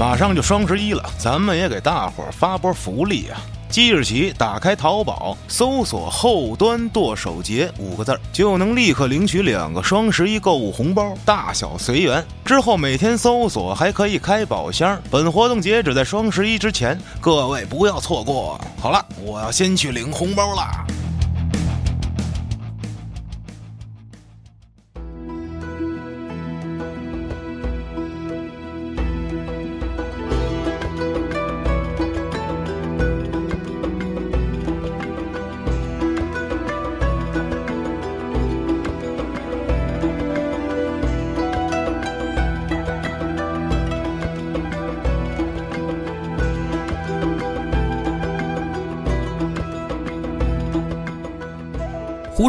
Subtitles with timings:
[0.00, 3.36] 马上就双十一了，咱们也给大伙儿发波福利啊！
[3.68, 12.24] 即日起，打开淘宝，搜索“后端剁手节”五个字儿，就能立刻领取两个双十一购物红包，大小随缘。
[12.46, 14.98] 之后每天搜索还可以开宝箱。
[15.10, 18.58] 本活动截止在双十一之前，各位不要错过。
[18.80, 20.82] 好了，我要先去领红包啦。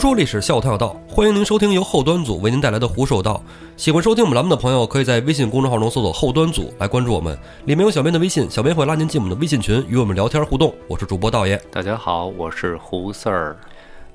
[0.01, 3.39] 说历史，笑谈有道，欢迎您收听由后端组为您带来的《胡说有道》。
[3.79, 10.73] 喜欢收听我们栏目的朋友，可以在微信公众号中搜索“后端组”来关注我们，里面有小编的微信，小编会拉您进我们的微信群，与我们聊天互动。
[10.88, 11.55] 我是主播道爷。
[11.71, 13.55] 大家好，我是胡四儿。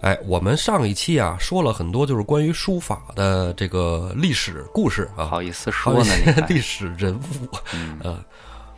[0.00, 6.12] 哎，我们上一期啊说了很多，就是关于书法的这个历史故事啊，好意思说呢，
[6.50, 7.56] 历史人物。
[8.02, 8.18] 呃，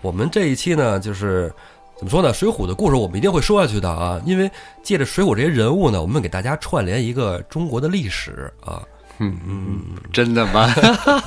[0.02, 1.50] 我们这一期呢，就是
[1.98, 2.32] 怎么说呢？
[2.32, 4.48] 水浒的故事我们一定会说下去的啊，因为
[4.84, 8.80] 借着水浒这些人物呢，我们给大家串联一个中国的历史啊
[9.18, 9.80] 嗯。
[10.12, 10.72] 真的吗？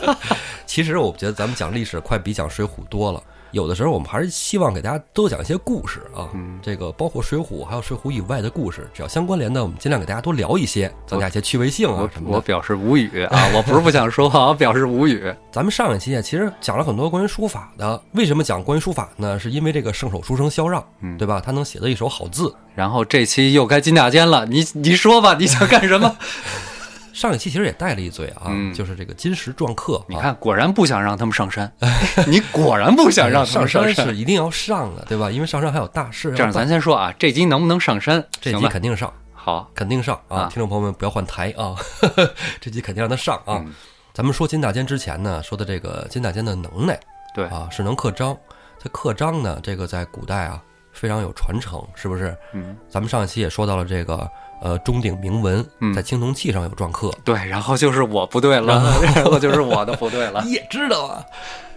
[0.66, 3.22] 其实我觉得咱们讲历史快比讲水浒多了。
[3.52, 6.30] 有的时候我们还是希望给大家多讲一些故事啊，
[6.62, 12.36] 这个包括水浒还有水浒以外的故事，只要相关联的，我们尽量给大家多聊一些，增加一些趣味性啊我什么的。
[12.36, 13.50] 我表示无语啊！
[13.54, 15.34] 我不是不想说话，我表示无语。
[15.52, 18.02] 咱们上一期啊，其实讲了很多关于书法的。
[18.14, 19.38] 为什么讲关于书法呢？
[19.38, 20.84] 是因为这个圣手书生萧让，
[21.18, 21.42] 对吧？
[21.44, 22.54] 他能写得一手好字。
[22.74, 26.16] 然后这期又该金大坚了，你你说吧，你想干什么？
[27.14, 30.06] 上一期其实也带了一嘴啊，嗯就是这个金石篆刻、啊。
[30.08, 31.72] 你看，果然不想让他们上山，
[32.28, 35.30] 你果然不想让他上们上山是一定要上的，对吧？
[35.30, 36.32] 因为上山还有大事。
[36.36, 38.24] 这样，咱先说啊，这集能不能上山？
[38.40, 39.12] 这集吧肯定上。
[39.34, 40.42] 好，肯定上啊！
[40.42, 41.76] 啊听众朋友们不要换台啊，
[42.62, 43.58] 这集肯定让他上啊。
[43.66, 43.74] 嗯
[44.14, 47.00] 咱们说金大坚之前呢，说的这个金大坚的能耐
[47.34, 48.38] 对，啊，是能刻章。
[48.78, 50.62] 这刻章呢，这个在古代啊
[50.92, 52.36] 非常有传承，是不是？
[52.54, 54.30] 嗯，咱们上一期也说到了这个
[54.62, 60.42] 呃钟鼎铭文嗯在青铜器上有篆刻，对，然后就是我不对了，然后 就是我的不对了。
[60.46, 61.24] 你 也知道啊。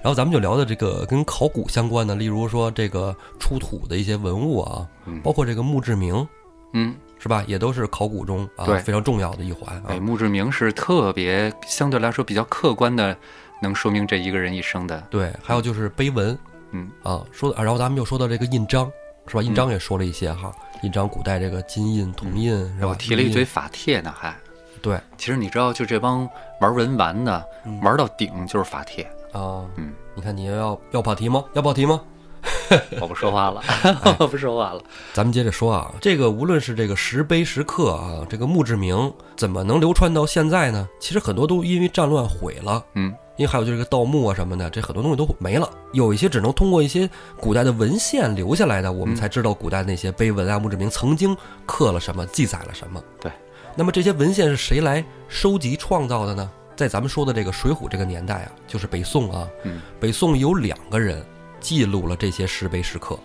[0.03, 6.29] 然后咱们就聊的这个跟考古相关的，例如说这个出土的一些文物啊，嗯包括这个墓志铭，
[6.75, 7.43] 嗯，是吧？
[7.47, 9.99] 也都是考古中啊非常重要的一环啊哎，。
[9.99, 13.17] 墓志铭是特别相对来说比较客观的，
[13.63, 15.01] 能说明这一个人一生的。
[15.09, 16.39] 对，还有就是碑文，
[16.73, 18.93] 嗯啊，说然后咱们又说到这个印章，
[19.27, 19.43] 是吧？
[19.43, 20.53] 印章也说了一些哈，
[20.83, 22.89] 印章古代这个金印、铜印，是吧？
[22.89, 24.35] 我提了一，嘴法帖呢，还
[24.83, 26.29] 对其实你知道，就这帮
[26.61, 27.45] 玩文玩的，
[27.83, 29.03] 玩到顶就是法帖。
[29.33, 31.45] 啊，嗯，你看你要要跑题吗？
[31.55, 32.01] 要跑题吗？
[33.01, 34.83] 我不说话了，哎 我不说话了。
[35.15, 40.87] 咱们接着说啊，这个无论是这个石碑石刻啊，这个墓志铭怎么能流传到现在呢？
[41.01, 45.69] 其实很多都因为战乱毁了，嗯，因为还有就是个盗墓啊什么的，这很多东西都没了。
[45.93, 51.37] 有一些只能通过一些古代的文献留下来的，我们嗯才知道古代那些碑文啊、墓志铭曾经
[51.67, 53.03] 刻了什么，记载了什么。
[53.21, 53.33] 对，
[53.75, 56.51] 那么这些文献是谁来收集创造的呢？
[56.77, 61.25] 在咱们说的这个《水浒》这个年代啊，就是北宋啊，嗯，北宋有两个人
[61.61, 63.19] 记录了这些石碑石刻。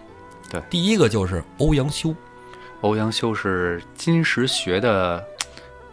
[0.51, 2.15] 对第一个就是欧阳修，
[2.81, 5.23] 欧阳修是金石学的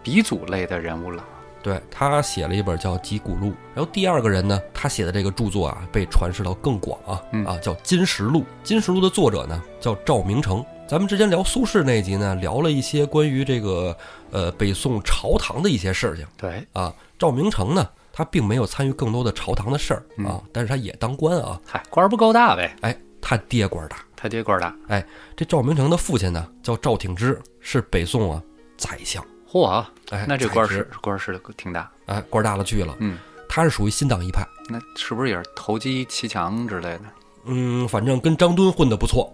[0.03, 1.25] 鼻祖类的人物了。
[1.67, 8.39] 对他写了一本叫《集古录》，然后第二个人呢，他写的这个著作啊，被传世到更广啊，嗯啊叫《金石录》。
[8.63, 10.65] 《金石录》的作者呢叫赵明诚。
[10.87, 13.97] 咱们之前聊苏轼那一集呢，聊了一些关于这个
[14.31, 16.95] 呃北宋朝堂的一些事情对，啊。
[17.19, 21.61] 赵明诚呢，他并没有参与更多的朝堂的事儿啊，但是他也当官啊。
[21.67, 23.97] 嗨，官儿不够大呗，哎，他爹官儿大。
[24.15, 24.73] 他爹官儿大。
[24.87, 25.05] 哎，
[25.37, 28.41] 这赵明诚的父亲呢叫赵挺之，是北宋啊
[28.77, 29.21] 宰相。
[29.61, 31.91] 嚯，哎，那这官儿是官儿是挺大。
[32.07, 32.95] 哎官儿大了去了。
[33.01, 33.19] 嗯，
[33.49, 34.47] 他是属于新党一派。
[34.69, 37.03] 那是不是也是投机骑墙之类的？
[37.49, 39.33] 嗯，反正跟张敦混的不错。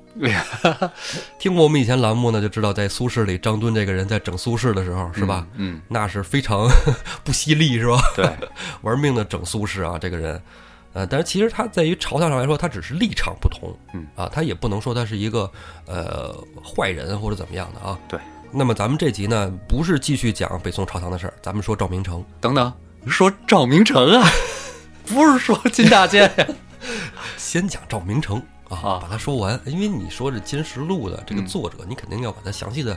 [1.40, 5.46] 听过我们以前栏目呢，就知道在苏轼里，张敦这个人在整苏轼的时候，是吧？
[5.54, 6.68] 嗯，那是非常
[7.24, 7.98] 不惜力，是吧？
[8.14, 8.30] 对，
[8.82, 10.40] 玩命的整苏轼啊，这个人。
[10.92, 15.50] 呃，但是其实他在于朝堂上来说，他只是立场不同，嗯啊，他也不能说他是一个
[15.86, 17.98] 呃坏人或者怎么样的啊。
[18.06, 18.20] 对。
[18.54, 22.22] 那么咱们这集呢，不是继续讲北宋朝堂的事儿，咱们说赵明诚。
[22.38, 22.70] 等等，
[23.06, 24.28] 说赵明诚啊，
[25.06, 26.46] 不是说金大坚呀？
[27.38, 28.36] 先讲赵明诚
[28.68, 32.96] 啊，啊把它说完，因为你说这《金石录》的这个嗯作者，你肯定要把他详细的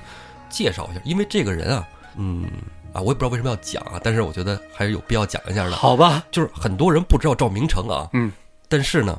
[0.49, 1.87] 介绍一下，因为这个人啊，
[2.17, 2.45] 嗯
[2.91, 5.71] 啊，我也不知道为什么要讲啊，但是我觉得还是有必要讲一下的。
[5.71, 8.29] 好吧，就是很多人不知道赵明诚啊，嗯，
[8.67, 9.17] 但是呢，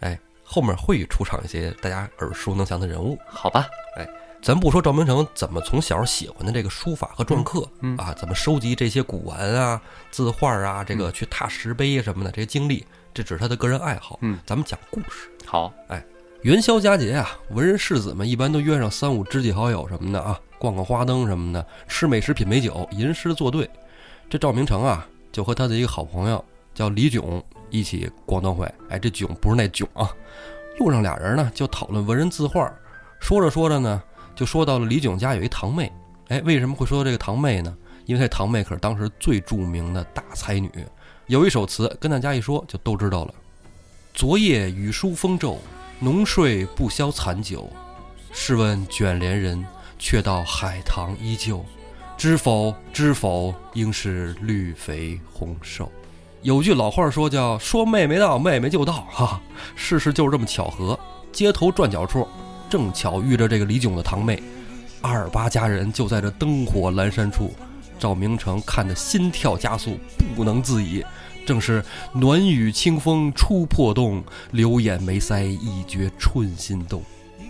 [0.00, 3.18] 哎，后面会出场一些大家耳熟能详的人物。
[3.28, 3.66] 好吧，
[4.44, 9.80] 咱不说赵明诚怎么从小喜欢的这个书法和篆刻，嗯啊，怎么收集这些古玩啊、
[10.10, 14.18] 字画啊，这个去踏石碑啊什么的这些经历，这只是他的个人爱好。
[14.20, 15.30] 嗯，咱们讲故事。
[15.46, 16.04] 好，哎
[16.42, 23.66] 元宵佳节啊，文人士子们一般都约上三五知己好友什么的啊，逛逛花灯什么的，吃美食品美酒，吟诗作对。
[24.28, 26.44] 这赵明诚啊，就和他的一个好朋友
[26.74, 28.70] 叫李炯一起逛灯会。
[28.90, 30.10] 哎，这炯不是那炯啊。
[30.78, 32.70] 路上俩人呢就讨论文人字画，
[33.20, 34.02] 说着说着呢，
[34.34, 35.90] 就说到了李炯家有一堂妹。
[36.28, 37.76] 哎，为什么会说到这个堂妹呢？
[38.06, 40.70] 因为这堂妹可是当时最著名的大才女，
[41.26, 43.34] 有一首词跟大家一说就都知道了。
[44.12, 45.58] 昨夜雨疏风骤，
[45.98, 47.70] 浓睡不消残酒。
[48.32, 49.64] 试问卷帘人，
[49.98, 51.64] 却道海棠依旧。
[52.16, 55.90] 知否知否，应是绿肥红瘦。
[56.42, 59.42] 有句老话说叫“说妹妹到，妹妹就到”哈哈，
[59.74, 60.98] 事实就是这么巧合。
[61.32, 62.28] 街头转角处，
[62.74, 64.42] 正巧遇着这个李炯的堂妹，
[65.00, 67.54] 二八佳人就在这灯火阑珊处。
[68.00, 69.96] 赵明诚看得心跳加速，
[70.34, 71.00] 不能自已。
[71.46, 77.00] 正是暖雨清风初破洞，柳眼眉腮一觉春心动。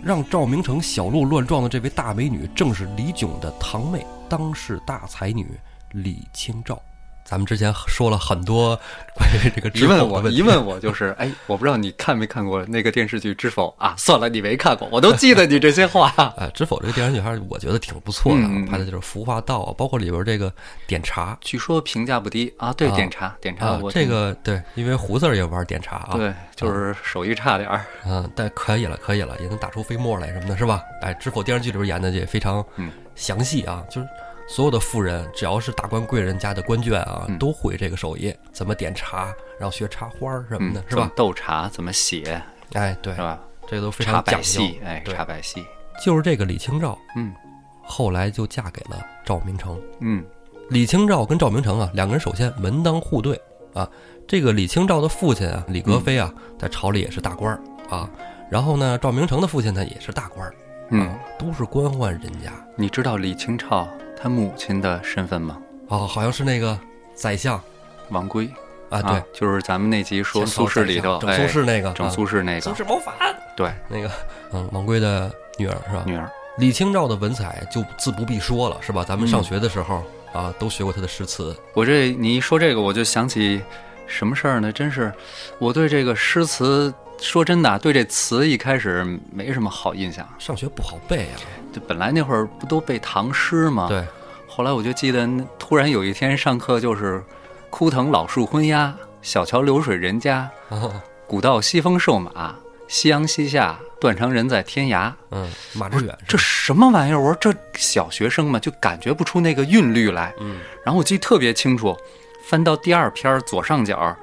[0.03, 5.47] 让赵明诚小鹿乱撞的这位大美女，正是李炯的堂妹，当世大才女
[5.93, 6.79] 李清照。
[7.25, 8.79] 咱们之前说了很多
[9.15, 13.95] 关于这个一问我知否的问题一问我就是， 哎，我不知道你看没看过那个电视剧《知否》啊？
[13.97, 16.13] 算了，你没看过，我都记得你这些话。
[16.37, 20.53] 哎， 知否这个电视剧还是我觉得挺不错的拍的就是服化道啊，包括里边这个
[20.85, 27.83] 点茶据说评价不低啊，对，啊点茶，点茶啊我，这个对，因为胡子儿也玩点茶啊，对，就是手艺差点儿。
[28.05, 30.83] 嗯，但可以了，可以了，也能打出飞沫来什么的，是吧？
[31.01, 34.07] 哎，知否电视剧里边演的也非常嗯详细啊，就是
[34.47, 41.11] 所有的富人，只要是大官贵人家的官眷啊，嗯都会这个手艺，怎么点茶，然后学插花儿什么的，嗯，是怎么吧？
[41.15, 42.41] 斗茶怎么写
[42.73, 43.39] 哎，对是，吧？
[43.67, 44.79] 这都非茶常讲究戏，。
[44.83, 45.65] 哎，对茶百戏。
[46.03, 47.33] 就是这个李清照，嗯
[47.81, 49.79] 后来就嫁给了赵明诚。
[49.99, 50.23] 嗯
[50.69, 53.39] 李清照跟赵明诚啊，两个人首先门当户对
[53.73, 53.89] 啊。
[54.27, 57.61] 这个李清照的父亲啊，李格非啊，在朝里也是大官儿
[57.95, 58.09] 啊。
[58.49, 60.55] 然后呢，赵明诚的父亲呢也是大官儿，
[60.89, 62.51] 嗯啊，都是官宦人家。
[62.75, 63.87] 你知道李清照
[64.17, 65.57] 她母亲的身份吗？
[65.87, 66.77] 哦，好像是那个
[67.13, 67.61] 宰相
[68.09, 68.49] 王圭
[68.89, 73.13] 啊，对，就是咱们那集说苏轼里头，整哎苏轼那个，整啊苏轼那个，苏轼谋反，
[73.55, 74.09] 对，那个，
[74.53, 76.03] 嗯，王圭的女儿是吧？
[76.05, 79.03] 女儿，李清照的文采就自不必说了，是吧？
[79.03, 80.03] 咱们上嗯学的时候
[80.33, 81.55] 啊，都学过她的诗词。
[81.73, 83.61] 我这你一说这个，我就想起
[84.07, 84.71] 什么事儿呢？
[84.71, 85.11] 真是，
[85.59, 90.27] 我对这个诗词，说真的啊，对这词一开始没什么好印象。
[90.37, 91.35] 上学不好背啊，
[91.73, 93.87] 就本来那会儿不都背唐诗吗？。
[93.87, 94.05] 对，
[94.47, 95.27] 后来我就记得，
[95.57, 97.23] 突然有一天上课就是
[97.69, 100.93] “枯藤老树昏鸦，小桥流水人家，哦，
[101.25, 102.55] 古道西风瘦马，
[102.87, 107.19] 夕阳西下，断肠人在天涯。”嗯，马致远这什么玩意儿？
[107.19, 110.33] 我说这小学生嘛，就感觉不出那个韵律来。
[110.39, 111.97] 嗯，然后我记得特别清楚，
[112.43, 114.15] 翻到第二篇左上角，“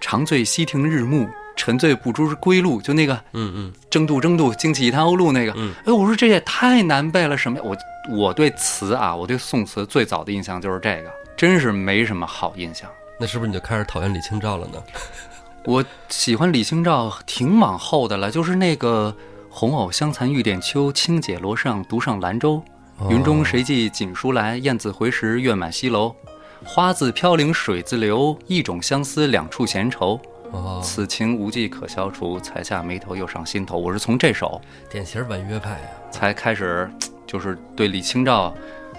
[0.00, 5.52] 长醉西亭日暮，沉醉不知归路”，就那个嗯嗯“争渡争渡，惊起一滩鸥鹭”那个。
[5.56, 7.64] 嗯哎，我说这也太难背了，什么呀？
[7.66, 7.76] 我
[8.16, 12.88] 我对词啊，我对宋词最早的印象就是这个，真是没什么好印象。
[13.20, 14.82] 那是不是你就开始讨厌李清照了呢？
[15.66, 19.14] 我喜欢李清照挺往后的了，就是那个
[19.50, 22.62] “红藕香残玉点秋，轻解罗裳独上兰舟。
[23.10, 24.56] 云中谁寄锦书来？
[24.56, 26.14] 雁字回时，月满西楼。
[26.64, 30.20] 花自飘零水自流，一种相思，两处闲愁。
[30.50, 33.76] 哦，此情无计可消除，才下眉头，又上心头。
[33.76, 35.90] 我是从这首典型婉约派啊。
[36.10, 36.90] 才开始，
[37.26, 38.54] 就是对李清照，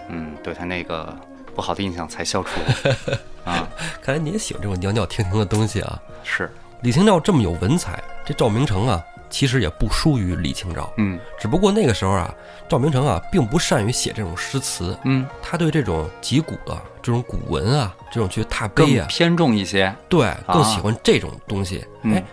[0.09, 1.15] 嗯，对她那个
[1.55, 2.59] 不好的印象才消除。
[3.49, 3.67] 啊，
[4.01, 5.99] 看来你也喜欢这种袅袅婷婷的东西啊。
[6.23, 6.51] 是，
[6.81, 10.91] 李清照这么有文采，这赵明诚啊，其实也不输于李清照。
[10.97, 12.33] 嗯只不过那个时候啊，
[12.67, 19.93] 赵明诚啊，并不善于写这种诗词，嗯，他对这种击鼓的这种古文啊，这种去踏更碑啊，偏重一些。
[20.07, 21.85] 对，更喜欢这种东西。
[22.03, 22.23] 嗯哎，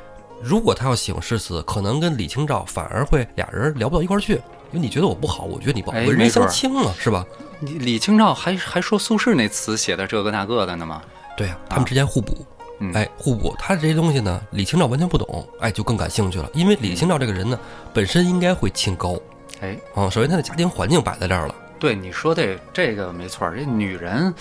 [0.42, 4.34] 如果他要喜欢诗词，可能跟李清照反而会俩人聊不到一块儿去，
[4.72, 7.24] 因为你觉得我不好，我觉得你不好，哎文人没准儿相轻啊，是吧？
[7.60, 11.02] 李李清照还还说苏轼那词写的这个那个的呢吗？
[11.36, 12.44] 对呀、他们之间互补。
[12.78, 16.50] 嗯哎，互补，他这些东西呢，李清照完全不懂，哎，就更感兴趣了。
[16.52, 17.58] 因为李清照这个人呢，
[17.92, 19.18] 本身应该会清高
[19.60, 24.34] 哎，啊、首先他的家庭环境摆在这儿了，对你说的这个没错，这女人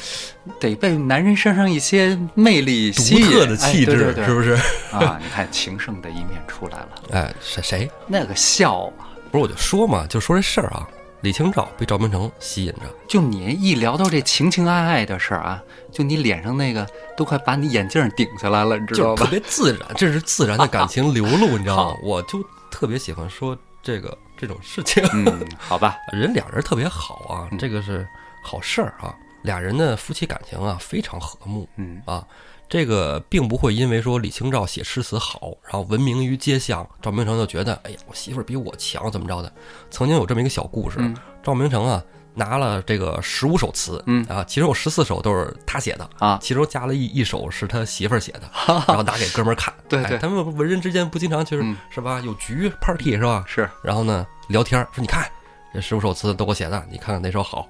[0.60, 4.51] 得被男人身上一些魅力吸引，独特的气质，哎、对对对是不是？
[4.92, 5.20] 啊？
[5.24, 7.89] 你看情圣的一面出来了， 哎，谁谁？
[8.08, 10.88] 那个笑啊，不是，我就说嘛，就说这事儿啊。
[11.25, 15.60] 李清照被赵明诚吸引着，就你一聊到这情情爱爱的事儿啊，
[15.91, 19.22] 就你脸上那个都快把你眼镜顶下来了，你知道吧？
[19.22, 21.98] 就特别自然，这是自然的感情流露，你知道吗？
[22.05, 25.03] 我就特别喜欢说这个这种事情。
[25.13, 28.08] 嗯，好吧， 人俩人特别好啊，嗯这个是
[28.44, 29.15] 好事儿啊。
[29.41, 32.24] 俩人的夫妻感情啊非常和睦嗯啊，
[32.67, 39.51] 这个并不会因为说李清照写诗词好，然后闻名于街巷，赵明诚就觉得哎呀我媳妇儿比我强怎么着的。
[39.91, 42.03] 曾经有这么一个小故事，嗯赵明诚啊
[42.34, 48.50] 拿了这个十五首词，嗯啊，其中有十四首都是他写的啊其中加了一一首是他媳妇儿写的，
[48.88, 49.74] 然后拿给哥们儿看。
[49.88, 52.19] 对对哎他们文人之间不经常就是、嗯是吧？
[52.22, 53.45] 有局 party 是吧？
[53.48, 55.29] 是，然后呢聊天儿说你看
[55.74, 57.69] 这十五首词都我写的，你看看哪首好，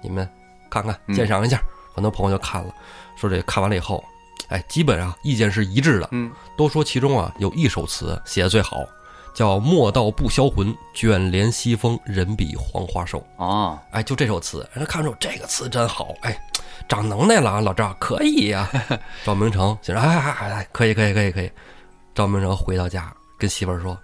[0.00, 0.26] 你们
[0.70, 1.60] 看看嗯鉴赏一下。
[1.94, 2.72] 很多朋友就看了，
[3.16, 4.04] 说这看完了以后，
[4.48, 6.30] 哎，基本上意见是一致的，嗯。
[6.56, 8.84] 都说其中啊有一首词写的最好，
[9.34, 13.26] 叫“莫道不销魂，卷帘西风，人比黄花瘦”。
[13.36, 16.38] 啊，哎，就这首词，人家看出这个词真好，哎，
[16.88, 18.68] 长能耐了啊，老赵可以呀、
[19.24, 21.50] 赵明诚想着，哎哎哎哎，可以可以可以可以。
[22.14, 23.98] 赵明诚回到家跟媳妇儿说：“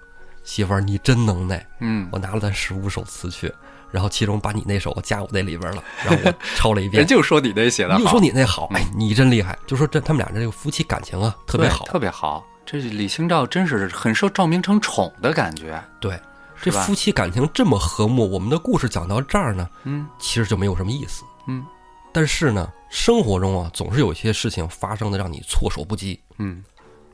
[0.44, 3.50] 媳妇儿，你真能耐，嗯，我拿了咱十五首词去，
[3.92, 7.06] 然后其中把你那首加我那里边了，然后我抄了一遍 人。
[7.06, 9.56] 就说你那写的好，又说你那好，哎，你真厉害。
[9.66, 11.84] 就说这他们俩这个夫妻感情啊，特别好。
[11.84, 12.44] 特别好。
[12.64, 16.18] 这李清照真是很受赵明诚宠的感觉，对，
[16.60, 21.22] 这夫妻感情这么和睦，我们的故事讲到这儿呢，嗯其实就没有什么意思。
[21.48, 21.64] 嗯
[22.12, 26.18] 但是呢，生活中啊，总是有一些事情发生的让你措手不及。
[26.38, 26.62] 嗯。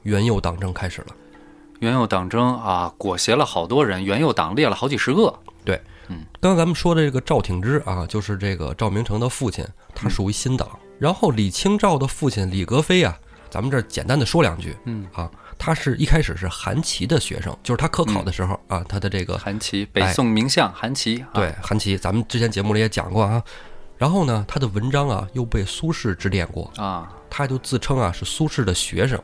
[0.03, 1.09] 元佑党争开始了，
[1.81, 5.33] 元佑党争啊，裹挟了好多人，元佑党列了好几十个。
[6.41, 10.69] 刚刚咱们说的这个赵挺之啊，就是这个赵明诚的父亲，他属于新党。
[10.99, 13.17] 然后李清照的父亲李格非啊，
[13.49, 21.21] 咱们这儿简单的说两句嗯，啊，他是一开始是韩琦的学生，就是他科考的时候啊，他的这个韩琦，北宋名相韩琦。
[21.21, 23.43] 啊对，韩琦，咱们之前节目里也讲过啊。
[23.97, 29.21] 然后呢，他的文章啊又被苏轼指点过，啊，他就自称啊是苏轼的学生，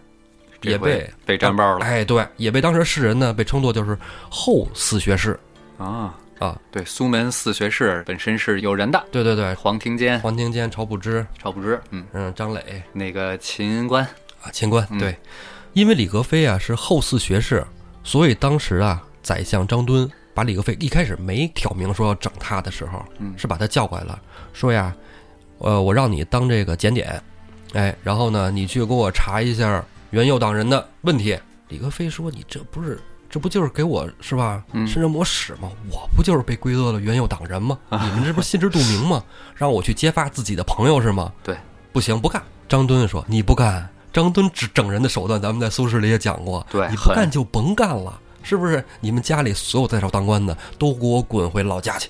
[0.63, 3.99] 也被被沾包了哎，对，也被当时世人呢被称作就是
[4.29, 5.39] 后四学士
[5.79, 6.15] 啊。
[6.39, 6.59] 啊。
[6.71, 12.83] 对，苏门四学士本身是有人的，对对对，黄庭坚、黄庭坚、晁补之，赵不知，嗯，嗯，张磊。
[12.93, 14.05] 那个秦观，
[14.43, 14.99] 啊，秦观，嗯。
[14.99, 15.17] 对，
[15.73, 17.65] 因为李格非啊是后四学士，
[18.03, 24.21] 所以当时啊宰相张敦把李格非一开始没挑明说要整他的时候，嗯是把他叫过来了，
[24.53, 24.95] 说呀，
[25.59, 27.23] 呃，我让你当这个检点，
[27.73, 31.39] 哎，然后呢，你去给我查一下元佑党人的问题。
[31.69, 33.01] 李格非说：“你这不是，
[33.35, 34.63] 这不就是给我是吧？
[34.75, 35.69] 嗯身上抹屎吗？
[35.91, 37.77] 我不就是被归恶了元佑党人吗？
[37.91, 39.25] 你们这不是心知肚明吗？
[39.57, 41.33] 让我去揭发自己的朋友是吗？
[41.43, 41.57] 对，
[41.93, 42.41] 不行，不干。
[42.69, 46.65] 张敦说：“你不干。”张敦整整人的手段，咱们在苏轼里也讲过。
[46.71, 48.85] 对你不干就甭干了，是不是？
[49.01, 52.09] 你们家里所有在朝当官的，都给我滚回老家去。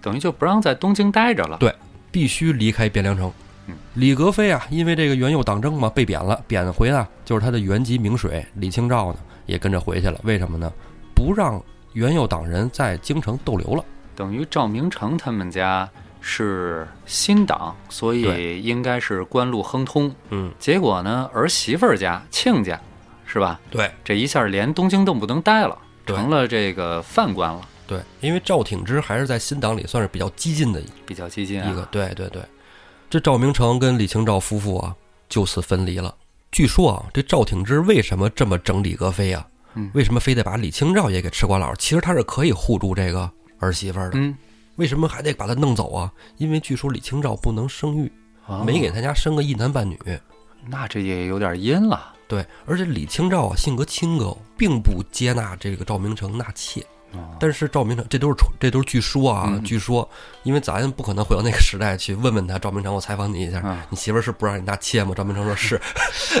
[0.00, 1.58] 等于就不让在东京待着了。
[1.58, 1.74] 对
[2.10, 3.30] 必须离开汴梁城
[3.66, 3.74] 嗯。
[3.96, 8.42] 李格非啊，因为这个元佑党争嘛，被贬了，贬回啊就是他的原籍明水。
[8.54, 10.72] 李清照呢也跟着回去了，为什么呢？
[11.14, 13.84] 不让元佑党人在京城逗留了。
[14.14, 15.88] 等于赵明诚他们家
[16.20, 20.14] 是新党，所以应该是官路亨通。
[20.30, 22.80] 嗯，结果呢，儿媳妇儿家亲家，
[23.26, 23.60] 是吧？
[23.70, 31.88] 对这一下连东京都不能待了，成了这个犯官了，对，因为赵挺之还是在新党里算是比较激进的比较激进一个，啊。
[31.90, 32.42] 对对对。
[33.10, 34.94] 这赵明诚跟李清照夫妇啊
[35.28, 36.14] 就此分离了。
[36.52, 39.48] 据说啊，这赵挺之为什么这么整李格非啊？
[39.74, 41.74] 嗯为什么非得把李清照也给吃瓜老？
[41.76, 43.28] 其实他是可以护住这个
[43.58, 44.18] 儿媳妇儿的。
[44.18, 44.36] 嗯，
[44.76, 46.12] 为什么还得把他弄走啊？
[46.36, 48.12] 因为据说李清照不能生育，
[48.44, 49.98] 哦没给他家生个一男半女。
[50.68, 52.12] 那这也有点阴了。
[52.28, 56.84] 对，而且李清照啊性格清高，并不接纳这个赵明诚纳妾。
[57.12, 60.08] 哦但是赵明诚，这都是传，这都是据说啊，嗯据说，
[60.42, 62.58] 因为咱不可能回到那个时代去问问他。
[62.58, 65.12] 赵明诚，我采访你一下，嗯你媳妇儿是不让你纳妾吗？
[65.16, 65.80] 赵明诚说是。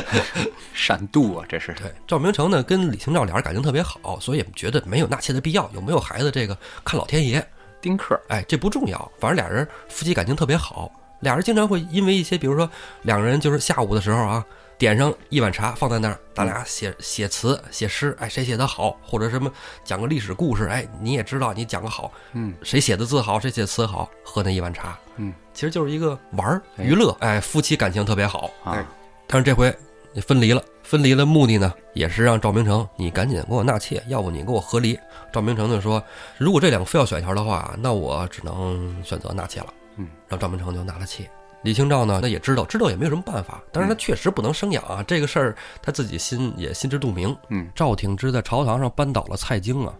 [0.74, 1.72] 闪度啊，这是。
[1.74, 5.70] 对，赵明诚呢跟李清照俩人感情特别好，所以也觉得没有纳妾的必要。
[5.74, 7.44] 有没有孩子，这个看老天爷。
[7.80, 10.88] 丁克，哎，这不重要，反正俩人夫妻感情特别好，
[11.18, 12.70] 俩人经常会因为一些，比如说
[13.02, 14.46] 两个人就是下午的时候啊，
[14.82, 19.48] 点上一碗茶放在那儿，咱俩写写词写诗，哎，谁写的好，或者什么
[19.84, 22.52] 讲个历史故事，哎，你也知道你讲个好，嗯。
[22.64, 26.84] 谁写的字好，谁写词好，喝那一碗茶，嗯，其实就是一个玩儿哎。
[26.84, 28.50] 娱乐，哎，夫妻感情特别好。
[28.64, 28.72] 啊。
[28.72, 28.84] 哎
[29.28, 29.72] 但是这回
[30.12, 34.98] 你分离了，分离的目的呢，也是让赵明诚你赶紧给我纳妾，要不你给我和离。
[35.32, 36.02] 赵明诚就说，
[36.38, 39.72] 如果这两个非要选一条的话，那我只能选择纳妾了。
[39.94, 41.30] 嗯，然后赵明诚就纳了妾。
[41.62, 47.36] 李清照呢，那也知道，知道也没有什么办法，但是他确实不能生养啊，这个事儿他自己心也心知肚明。
[47.50, 49.94] 嗯赵挺之在朝堂上扳倒了蔡京啊，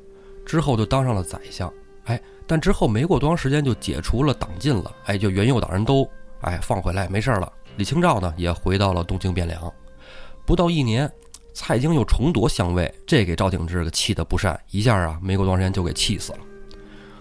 [0.45, 1.73] 之后就当上了宰相。
[2.04, 6.09] 哎，但之后没过多长时间就解除了党禁了，哎，就元佑党人都
[6.40, 7.52] 哎放回来没事了。
[7.76, 9.73] 李清照呢也回到了东京汴梁，
[10.45, 11.09] 不到一年，
[11.54, 16.38] 蔡京又重夺相位，这给赵挺之给气得不善，一下啊没过多长时间就给气死了。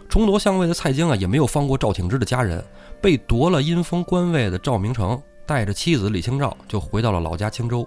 [0.09, 2.61] 重夺相位的蔡京啊也没有放过赵挺之的家人，
[3.01, 7.85] 被夺了阴封官位的赵明诚带着妻子李清照就回到了老家青州。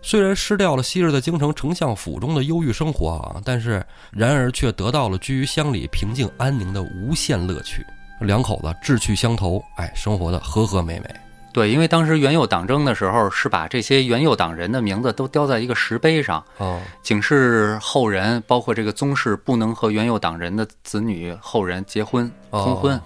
[0.00, 7.84] 虽然失掉了昔日在京城丞相府中的忧郁生活啊，但是然而却得到了居于乡里平静安宁的无限乐趣。
[8.20, 11.14] 两口子志趣相投，哎，生活的和和美美。
[11.52, 23.00] 对，因为当时元佑党争的时候，是把这些元佑党人的名字都雕在一个石碑上，哦，警示后人，包括这个宗室不能和元佑党人的子女后人结婚通婚。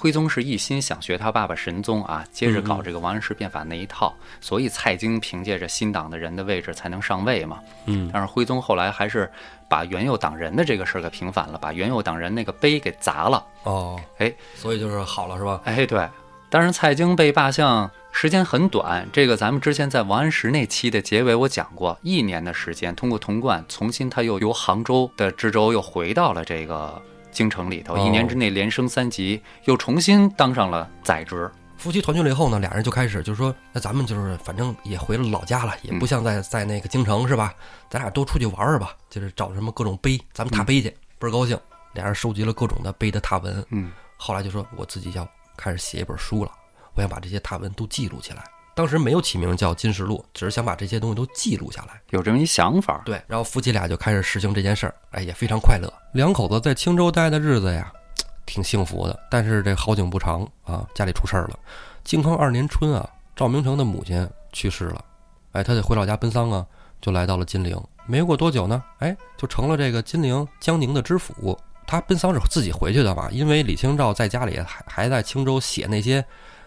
[0.00, 7.58] 徽宗是一心想学他爸爸神宗啊，接着搞这个王安石变法那一套，所以蔡京凭借着新党的人的位置才能上位嘛。
[7.84, 9.30] 嗯，但是徽宗后来还是
[9.68, 13.44] 把元佑党人的这个事儿给平反了，把元佑党人那个碑给砸了。
[13.64, 15.60] 哦，哎，所以就是好了是吧？
[15.66, 16.08] 哎，对。
[16.48, 31.50] 当然，蔡京被罢相时间很短，这个咱们之前在王安石那期的结尾我讲过，一年的时间，通过童贯重新他又由杭州的知州又回到了这个京城里头，哦一年之内连升三级，又重新当上了宰职。
[31.76, 37.54] 夫妻团聚了以后呢，俩人就开始就是说，那咱们就是反正也回了老家了，也不像在在那个京城是吧？
[37.88, 41.58] 咱俩多出去玩玩吧，就是找什么各种碑，咱们踏碑去，倍儿高兴。
[41.94, 46.52] 俩人收集了各种的碑的踏文，嗯，后来就说我自己要开始写一本书了，
[46.94, 48.44] 我想把这些踏文都记录起来。
[48.74, 52.00] 当时没有起名叫《金石录》，只是想把这些东西都记录下来。
[52.10, 53.02] 有这么一想法。
[53.04, 55.92] 对，然后夫妻俩就开始实行这件事儿，哎，也非常快乐。
[56.12, 57.92] 两口子在青州待的日子呀，
[58.46, 59.18] 挺幸福的。
[59.30, 61.58] 但是这好景不长啊，家里出事儿了。
[62.04, 65.04] 靖康二年春啊，赵明诚的母亲去世了，
[65.52, 66.64] 哎，他得回老家奔丧啊，
[67.00, 67.78] 就来到了金陵。
[68.06, 71.58] 没过多久呢，哎，就成了这个金陵江宁的知府。
[71.86, 76.24] 他奔丧是自己回去的嘛，因为李清照在家里还还在青州写那些，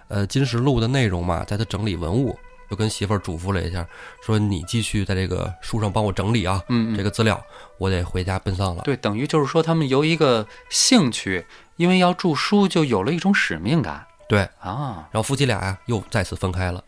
[0.07, 2.37] 呃，《金石录》的内容嘛，在他整理文物，
[2.69, 3.85] 就跟媳妇儿嘱咐了一下，
[4.25, 7.41] 说你继续在这个书上帮我整理啊，嗯，嗯这个资料，
[7.77, 8.83] 我得回家奔丧了。
[8.83, 11.45] 对，等于就是说他们由一个兴趣，
[11.77, 15.07] 因为要著书，就有了一种使命感对，啊。
[15.11, 16.83] 然后夫妻俩呀又再次分开了。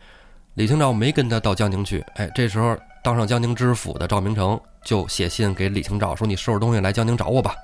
[0.54, 7.54] 李清照没跟他到江宁去，哎，这时候当上江宁知府的赵明诚就写信给李清照说：“你收拾东西来江宁找我吧，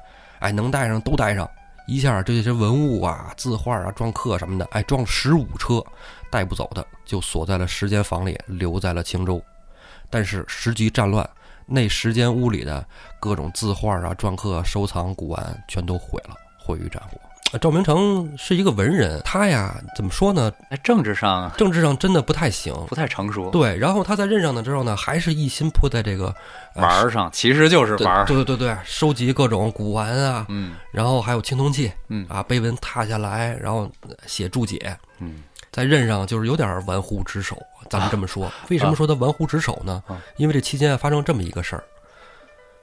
[0.41, 1.49] 哎，能带上都带上。”
[1.87, 5.85] 一下这些文物啊、字画啊、篆刻什么的，哎，装十五车，
[6.31, 9.43] 带不走的就锁在了时间房里，留在了青州。
[10.09, 11.29] 但是时局战乱，
[11.67, 12.87] 那时间屋里的
[13.19, 17.19] 各种字画啊、篆刻、收藏、古玩全都毁了，毁于战火。
[17.53, 20.51] 呃赵明诚是一个文人，他呀怎么说呢？
[20.71, 22.75] 在政治上政治上真的不太行。
[22.89, 26.35] 不太成熟，对，然后他在任上的之后呢，还是一心扑在这个
[26.75, 28.25] 呃玩儿上其实就是玩儿。
[28.25, 37.57] 对对对对，收集各种古玩啊，嗯然后还有青铜器嗯啊，碑文拓下来，然后呃写注解，嗯在任上就是有点玩忽职守。
[37.91, 40.17] 咱们这么说，为什么说他玩忽职守呢啊？
[40.39, 41.85] 因为这期间啊发生这么一个事儿，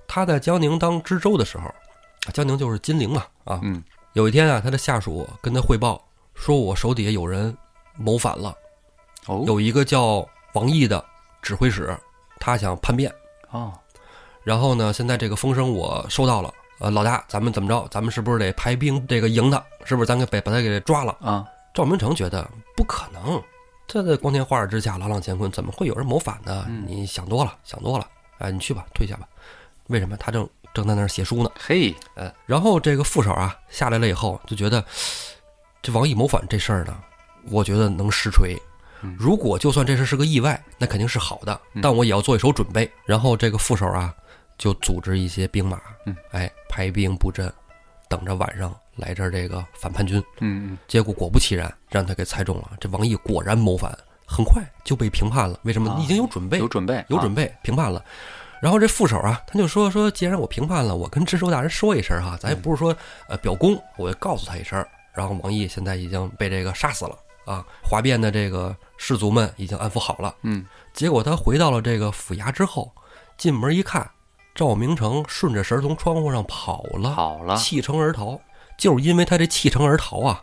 [0.07, 3.81] 他在江宁当知州的时候，啊江宁就是金陵嘛啊，嗯
[4.13, 7.55] 有一天啊，他的下属跟他汇报说，我手底下有人
[7.95, 8.55] 谋反了。
[9.27, 11.03] 哦有一个叫王毅的
[11.41, 11.95] 指挥使，
[12.39, 13.13] 他想叛变。
[13.51, 13.71] 哦
[14.43, 16.51] 然后呢，现在这个风声我收到了。
[16.79, 17.85] 呃，老大，咱们怎么着？
[17.91, 19.63] 咱们是不是得排兵这个迎他？
[19.83, 21.15] 是不是咱给把把他给抓了？
[21.19, 23.41] 啊赵明诚觉得不可能，
[23.85, 26.65] 这在光天化日之下，朗朗乾坤，怎么会有人谋反呢？
[26.67, 28.07] 嗯你想多了，想多了。
[28.39, 29.27] 哎，你去吧，退下吧。
[29.87, 30.15] 为什么？
[30.17, 31.51] 他正正在那儿写书呢。
[31.59, 34.83] 嘿呃，然后这个副手啊下来了以后，就觉得
[35.81, 36.97] 这王毅谋反这事儿呢，
[37.49, 38.55] 我觉得能实锤
[39.01, 39.15] 嗯。
[39.17, 42.89] 如果就算这事是个意外，那肯定是好的，嗯但我也要做一手准备。
[43.05, 44.13] 然后这个副手啊，
[44.57, 47.51] 就组织一些兵马嗯，哎，排兵布阵，
[48.07, 50.19] 等着晚上来这儿这个反叛军。
[50.39, 55.59] 嗯嗯结果果不其然，让他给猜中了，这王毅果然谋反，很快就被平判了。
[55.63, 55.91] 为什么？
[55.91, 58.03] 啊已经有准备，有准备备有准备，平判了。
[58.61, 62.95] 然后这副手啊，他就说说，既然我平判了，我跟知州大人说一声哈，咱也不是说
[63.27, 64.85] 呃表功，我就告诉他一声。
[65.13, 70.35] 然后王毅现在已经被这个杀死了啊，哗变的这个士卒们已经安抚好了。
[70.43, 72.91] 嗯结果他回到了这个府衙之后，
[73.37, 74.09] 进门一看，
[74.53, 78.39] 赵明诚顺着绳从窗户上跑了，跑了弃城而逃。
[78.77, 80.41] 就是因为他这弃城而逃啊，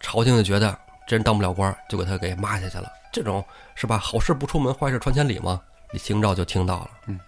[0.00, 2.90] 朝廷就觉得这人当不了官，就给他给骂下去了。
[3.12, 3.98] 这种是吧？
[3.98, 5.60] 好事不出门，坏事传千里嘛。
[5.92, 7.20] 李清照就听到了，嗯，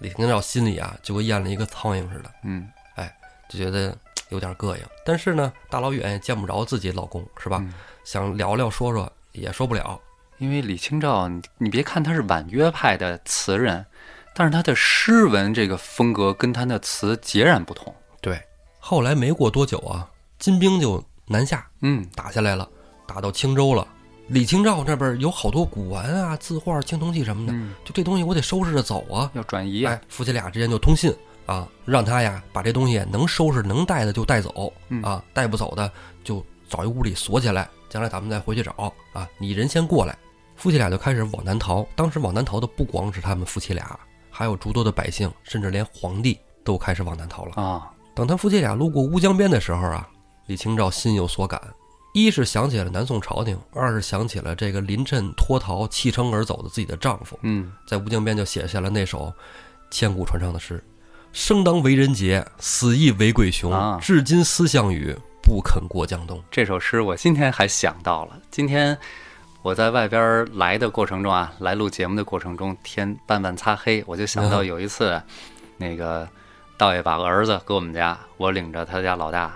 [0.00, 3.14] 李清照心里啊就跟咽了一个苍蝇似的，嗯哎
[3.48, 3.96] 就觉得
[4.30, 4.82] 有点膈应。
[5.04, 7.58] 但是呢，大老远也见不着自己老公，是吧？
[7.60, 7.72] 嗯
[8.04, 9.98] 想聊聊说说也说不了。
[10.38, 13.86] 因为李清照，你你别看他是婉约派的词人，
[14.34, 17.94] 但是他的诗文这个风格跟他的词截然不同。
[18.20, 18.42] 对，
[18.78, 22.68] 后来没过多久啊，金兵就南下嗯打下来了，
[23.06, 23.86] 打到青州了。
[24.28, 29.30] 李清照这边有好多古玩啊、字画、青铜器什么的，嗯，就这东西我得收拾着走啊。
[29.34, 31.14] 要转移啊哎，，夫妻俩之间就通信
[31.46, 35.90] 啊，让他呀把这东西能收拾能带的就带走嗯啊，带不走的
[36.22, 39.28] 就找一屋里锁起来，将来咱们再回去找啊。
[39.36, 40.16] 你人先过来，
[40.56, 41.86] 夫妻俩就开始往南逃。
[41.94, 43.98] 当时往南逃的不光是他们夫妻俩，
[44.30, 47.62] 还有诸多的百姓，甚至连皇帝都开始往南逃了。
[47.62, 50.08] 啊，等他夫妻俩路过乌江边的时候啊，
[50.46, 51.60] 李清照心有所感，
[52.14, 59.32] 一是想起了南宋朝廷，二是想起了这个临阵脱逃、弃城而走的自己的丈夫，嗯在乌江边就写下了那首
[59.90, 60.80] 千古传唱的诗
[61.34, 63.72] ：“生当为人杰，死亦为鬼雄。
[63.72, 66.40] 啊至今思项羽，不肯过江东。
[66.52, 68.38] 这首诗我今天还想到了。
[68.48, 68.96] 今天
[69.62, 75.20] 我在外边来的过程中啊，来录节目的过程中，天半半擦黑，我就想到嗯有一次，
[75.76, 76.28] 那个
[76.78, 79.52] 道爷把儿子搁我们家，我领着他家老大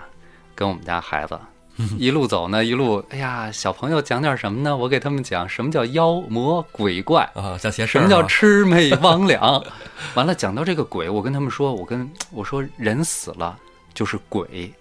[0.53, 1.39] 跟我们家孩子。
[1.97, 4.75] 一路走呢，一路，哎呀，小朋友讲点什么呢？
[4.75, 9.63] 我给他们讲什么叫妖魔鬼怪，啊，像写诗什么叫魑魅魍魉？
[10.15, 13.57] 完了，讲到这个鬼，我跟他们说，我跟我说人死了
[13.93, 14.73] 就是鬼。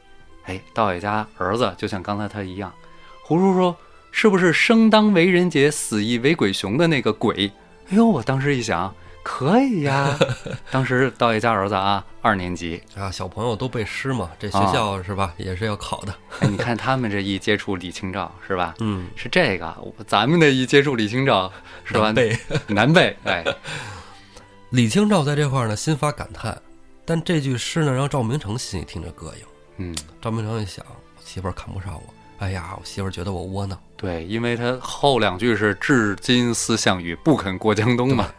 [0.44, 2.72] 哎，道爷家儿子就像刚才他一样，
[3.22, 3.76] 胡叔说
[4.10, 7.52] 是不是生当为人杰，死亦为鬼雄的那个鬼？
[7.90, 8.92] 哎呦，我当时一想，
[9.28, 10.18] 可以呀。
[10.72, 16.14] 当时道爷家儿子啊，二年级，啊，小朋友都背诗嘛，这学啊校是吧，也是要考的。
[16.40, 18.74] 哎，你看他们这一接触李清照是吧？
[18.80, 21.52] 嗯，是这个，咱们的一接触李清照
[21.84, 22.00] 是吧？
[22.04, 22.38] 难背。
[22.66, 23.44] 难背，哎，
[24.70, 26.58] 李清照在这块儿呢，心发感叹，
[27.04, 29.44] 但这句诗呢，让赵明诚心里听着膈应。
[29.76, 29.94] 嗯。
[30.22, 33.78] 赵明诚一想，我媳妇儿看不上我，哎呀，我媳妇儿觉得我窝囊。
[33.94, 38.32] 对，因为他后两句是“至今思项羽，不肯过江东”嘛。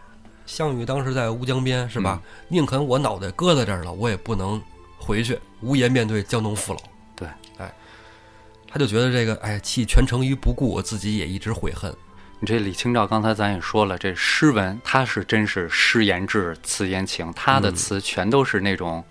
[0.50, 2.20] 项羽当时在乌江边是吧？
[2.48, 4.60] 宁肯我脑袋搁在这儿了，我也不能
[4.98, 6.80] 回去，无颜面对江东父老。
[7.16, 7.28] 对，
[7.60, 7.72] 哎，
[8.68, 11.96] 他就觉得这个，哎，弃全城于不顾，我自己也一直悔恨。
[12.40, 19.04] 你这李清照刚才咱也说了，这诗文他是真是诗言志，词言情，他的词全都是那种。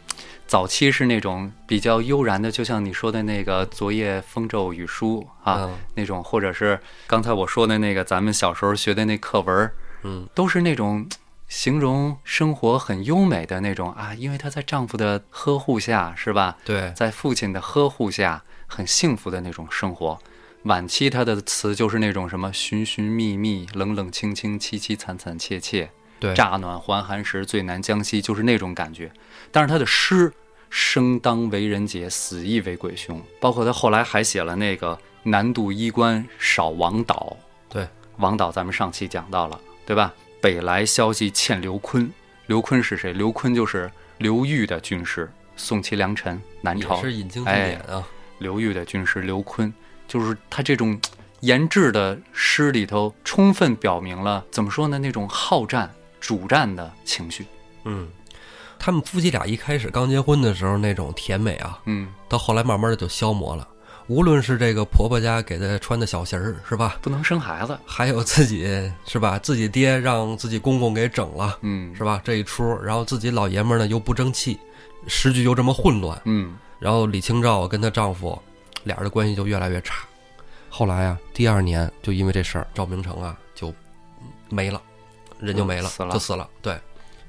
[0.49, 9.71] 早期是那种比较悠然的，就像你说的那个“昨夜风骤雨疏”啊，嗯那种，或者是刚才我说的那个咱们小时候学的那课文，
[10.05, 11.07] 嗯，都是那种
[11.49, 16.57] 形容生活很优美的那种啊，因为她在丈夫的呵护下，是吧？
[16.65, 20.19] 对，在父亲的呵护下，很幸福的那种生活。
[20.65, 29.11] 晚期她的词就是那种什么寻寻觅觅、冷冷清清、凄凄惨惨切切，对，乍暖还寒时，最难将息，就是那种感觉。
[29.51, 30.31] 但是她的诗
[30.69, 37.35] “生当为人杰，死亦为鬼雄”，包括她后来还写了那个“南渡衣冠少王导”。
[37.71, 40.13] 对，王导咱们上期讲到了，对吧？
[40.41, 42.11] 北来消息欠刘坤，
[42.47, 43.13] 刘坤是谁？
[43.13, 48.07] 刘坤就是刘裕的军师，宋齐梁陈南也朝是引经据典啊。
[48.39, 49.73] 刘裕的军师刘坤，
[50.07, 50.99] 就是他这种
[51.41, 54.99] 研制的诗里头，充分表明了怎么说呢？
[54.99, 57.47] 那种好战、主战的情绪。
[57.85, 58.09] 嗯，
[58.79, 63.67] 他们夫妻俩一开始刚结婚的时候那种甜美啊，嗯，到后来慢慢的就消磨了。
[64.09, 67.79] 无论是这个婆婆家给她穿的小鞋儿是吧，不能生孩子。
[67.85, 72.21] 还有自己是吧，自己爹让自己公公给整了嗯，是吧？
[72.25, 74.59] 这一出，然后自己老爷们儿呢又不争气，
[75.07, 78.41] 时局又这么混乱，嗯，然后李清照跟她丈夫
[78.83, 80.07] 俩人的关系就越来越差。
[80.71, 83.73] 后来啊，第二年就因为这事儿，赵明诚啊就
[84.49, 84.81] 没了，
[85.39, 86.49] 人就没了，嗯死了就死了。
[86.63, 86.79] 对，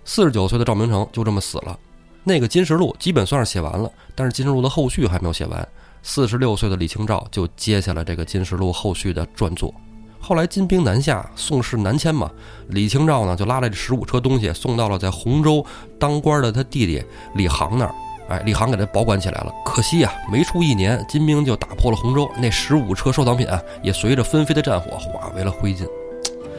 [0.06, 1.78] 四十九岁的赵明诚就这么死了。
[2.24, 5.68] 那个《金石录》基本算是写完了，但是《金石录》的后续还没有写完。
[6.02, 9.74] 四十六岁的李清照就接下了这个《金石录》后续的撰作。
[10.20, 12.30] 后来金兵南下，宋室南迁嘛，
[12.68, 15.66] 李清照呢就拉了这十五车东西送到了在洪州
[15.98, 17.04] 当官的他弟弟
[17.36, 17.96] 李航那儿。
[18.28, 19.52] 哎，李航给他保管起来了。
[19.66, 25.88] 可惜啊，没出一年，金兵就打破了洪州，那十五车收藏品啊，也随着纷飞的战火化为了灰烬。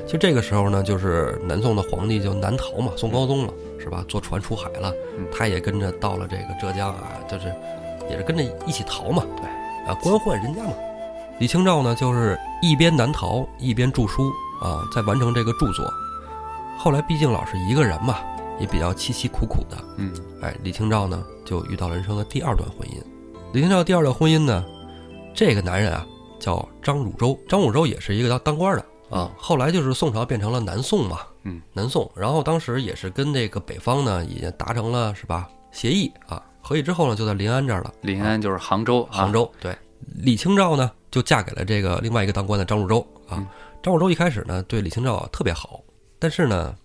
[0.05, 4.05] 其实这个时候呢，就是南宋的皇帝就南逃嘛，宋高宗了，是吧？
[4.09, 4.93] 坐船出海了，
[5.31, 7.55] 他也跟着到了这个浙江啊，就是
[8.11, 9.47] 也是跟着一起逃嘛，对，
[9.89, 10.73] 啊，官宦人家嘛。
[11.39, 15.91] 李清照呢，就是一边南逃一边著书啊，在完成这个著作。
[16.77, 18.19] 后来毕竟老是一个人嘛，
[18.59, 23.01] 也比较凄凄苦苦的，嗯，哎，李清照呢就遇到了人生的第二段婚姻。
[23.53, 24.65] 李清照第二段婚姻呢，
[25.35, 26.07] 这个男人啊
[26.39, 29.31] 叫张汝舟，张汝舟也是一个当当官的啊。
[29.39, 32.11] 后来就是宋朝变成了南宋嘛，嗯，南宋。
[32.15, 37.93] 然后当时也是跟这个北方呢也达成了是吧协议啊，和议之后呢就在临安这儿了。
[38.03, 39.77] 临安就是杭州，啊杭，州对，
[40.17, 43.37] 李清照呢就嫁给了这个另外一个当官的张汝舟啊。
[43.39, 43.47] 嗯
[43.83, 45.81] 张汝舟一开始呢对李清照特别好，
[46.19, 46.77] 但是呢，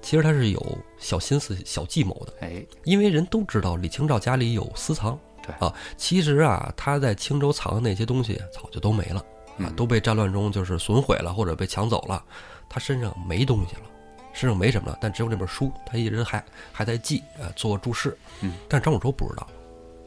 [0.00, 2.32] 其实他是有小心思、小计谋的。
[2.40, 9.20] 哎，因为人都知道李清照家里有私藏，对啊，其实啊，他在青州藏的那些东西早就都没了
[9.58, 12.24] 啊，嗯都被战乱中就是损毁了或者被抢走了，
[12.70, 13.82] 他身上没东西了，
[14.32, 18.16] 身上没什么了，但只有那本书，他一直还还在记，呃，做注释。
[18.40, 19.46] 嗯，但是张汝舟不知道，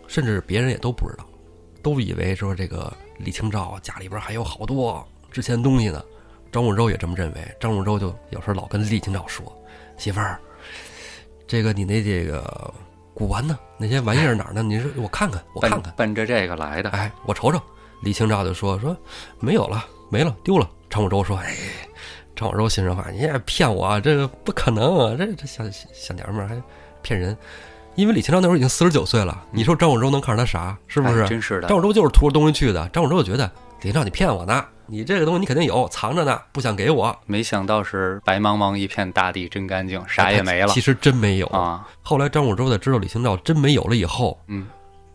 [0.07, 1.25] 甚至别人也都不知道，
[1.81, 6.03] 都以为说这个李清照啊家里边还有好多值钱东西呢。
[6.51, 9.43] 张汝舟也这么认为，张汝舟就有时候老跟李清照说
[9.97, 10.39] ：“媳妇儿，
[11.47, 12.73] 这个你那这个
[13.13, 13.57] 古玩呢？
[13.77, 14.61] 那些玩意儿哪儿呢？
[14.61, 15.91] 你说我看看，我看看。
[15.97, 16.89] 奔着这个来的。
[16.91, 17.59] 哎，我瞅瞅。”
[18.03, 18.95] 李清照就说：“说
[19.39, 21.55] 没有了，没了，丢了。”张汝舟说：“哎，
[22.35, 26.61] 张汝舟心说话，你也骗我，这个不可能啊，这这小小娘们儿还
[27.01, 27.37] 骗人。”
[27.95, 30.75] 因为李清照那会儿已经四十九岁了，你说张汝舟能看上他啥？
[30.87, 31.27] 是不是？
[31.27, 31.77] 真是的张。
[31.77, 32.89] 汝舟就是图着东西去的。
[32.89, 33.45] 张汝舟就觉得
[33.81, 41.45] 李清照你骗我呢，你这个东西你肯定有，藏着呢，不想给我，没想到是白茫茫一片大地真干净，啥也没了其实真没有。
[41.49, 41.87] 啊。
[42.01, 44.65] 后来张汝舟在知道李清照真没有了以后，嗯，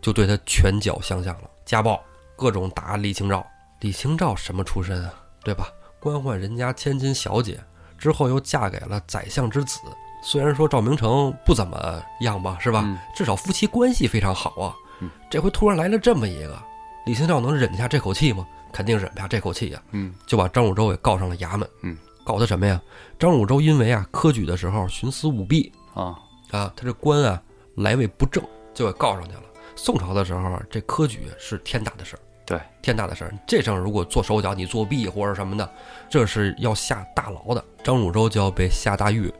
[0.00, 2.00] 就对他拳脚相向了，家暴，
[2.36, 3.44] 各种打李清照。
[3.80, 5.12] 李清照什么出身啊？
[5.42, 5.66] 对吧？
[6.00, 7.58] 官宦人家千金小姐，
[7.96, 9.80] 之后又嫁给了宰相之子。
[10.22, 12.82] 虽然说赵明诚不怎么样吧，是吧？
[12.84, 14.74] 嗯至少夫妻关系非常好啊。
[15.00, 16.60] 嗯这回突然来了这么一个，
[17.06, 18.46] 李清照能忍下这口气吗？
[18.72, 21.68] 肯定忍不下这口气呀、嗯就把张汝舟给告上了衙门。
[21.82, 22.80] 嗯，告他什么呀？
[23.18, 26.18] 张汝舟因为啊科举的时候徇私舞弊，啊，
[26.50, 27.40] 啊，他这官啊
[27.76, 29.42] 来位不正，就给告上去了。
[29.74, 33.34] 宋朝的时候啊，这科举是天大的事儿，对，天大的事儿。
[33.46, 35.70] 这上如果做手脚，你作弊或者什么的，
[36.08, 37.62] 这是要下大牢的。
[37.84, 39.30] 张汝舟就要被下大狱。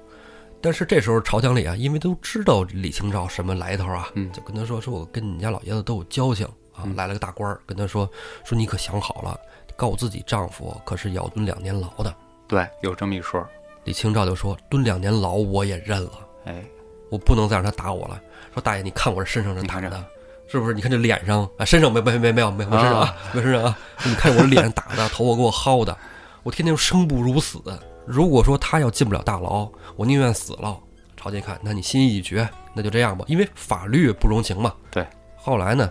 [0.60, 6.44] 但是这时候朝廷里啊，因为都知道李清照什么来头啊，嗯就跟他说：“说我跟你家老爷子都有交情
[6.74, 8.06] 啊，嗯来了个大官儿，跟他说
[8.44, 9.40] 说你可想好了，
[9.74, 12.14] 告自己丈夫可是要蹲两年牢的。
[12.46, 13.42] 对，有这么一说。”
[13.84, 16.12] 李清照就说：“蹲两年牢我也认了。”
[16.44, 16.62] 哎，
[17.10, 18.20] 我不能再让他打我了。
[18.52, 20.04] 说大爷，你看我这身上这打你看这的，
[20.48, 20.74] 是不是？
[20.74, 23.78] 你看这脸上啊，身上没没没没有没身上没身上啊。
[24.04, 25.96] 你看我脸上打的，头发给我薅的，
[26.42, 27.60] 我天天生不如死。
[28.06, 30.76] 如果说他要进不了大牢，我宁愿死了。
[31.16, 34.72] 朝廷一看，那你心意已决，那就这样吧，因为法律不容情嘛。
[34.90, 35.06] 对。
[35.36, 35.90] 后来呢，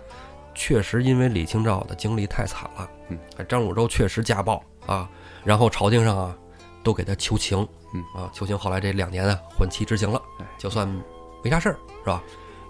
[0.55, 5.07] 确实因为李清照的经历太惨了，嗯，张汝舟确实家暴啊，
[5.43, 6.35] 然后朝廷上啊
[6.81, 8.57] 都给他求情，嗯啊，求情。
[8.57, 10.87] 后来这两年啊，缓期执行了对，就算
[11.43, 12.23] 没啥事儿，是吧？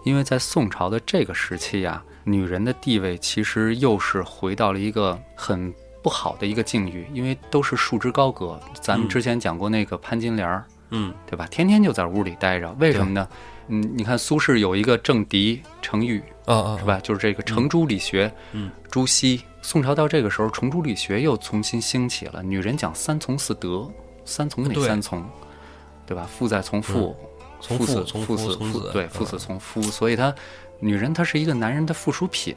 [0.07, 8.57] 因为在宋朝的这个时期啊、女人的地位其实又是回到了一个很不好的一个境遇，因为都是束之高阁。
[8.81, 11.45] 咱们嗯之前讲过那个潘金莲儿，嗯，对吧？
[11.47, 13.27] 天天就在屋里待着，为什么呢？
[13.67, 16.85] 嗯，你看苏轼有一个政敌程昱，啊啊，是？
[16.85, 17.01] 吧？
[17.03, 19.41] 就是这个程朱理学，嗯，朱熹。
[19.61, 22.41] 宋朝到这个时候，程朱理学又重新兴起了。
[22.41, 23.91] 女人讲三从四德，
[24.23, 25.29] 三从哪对三从？
[26.05, 26.25] 对吧？
[26.31, 27.13] 父在从父，
[27.59, 29.81] 从父从夫从子，对，嗯父子从夫。
[29.81, 30.33] 所以她，
[30.79, 32.55] 女人她是一个男人的附属品，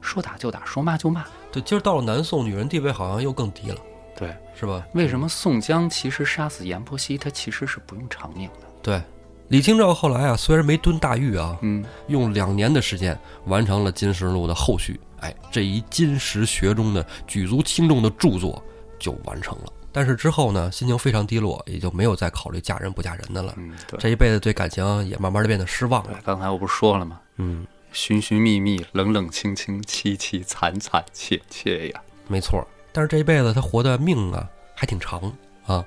[0.00, 1.24] 说打就打，说骂就骂。
[1.50, 3.78] 对，今儿到了南宋，女人地位好像又更低了，
[4.16, 4.86] 对，是吧？
[4.94, 8.66] 为什么宋江其实杀死阎婆惜，他其实是不用偿命的？
[8.82, 9.02] 对，
[9.48, 18.62] 李清照后来啊，虽然没蹲大狱啊，嗯，用两年的时间完成了《金石录》的后续，哎，这一金石学中的举足轻重的著作
[18.98, 19.72] 就完成了。
[19.92, 23.54] 但是之后呢，心情非常低落，也就没有再考虑嫁人不嫁人的了。
[23.56, 27.20] 嗯，对，这一辈子对感情也慢慢的变得失望了。，刚才我不是说了吗？
[27.36, 32.00] 嗯，寻寻觅觅，冷冷清清，凄凄惨惨切切呀。
[32.26, 32.66] 没错。
[32.92, 35.32] 但是这一辈子他活的命啊，还挺长
[35.66, 35.84] 啊。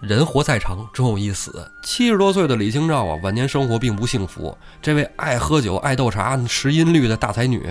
[0.00, 1.70] 人活再长，终有一死。
[1.84, 4.56] 七十多岁的李清照啊，晚年生活并不幸福。
[4.80, 7.64] 这位爱喝酒、爱斗茶、识音律的大才女，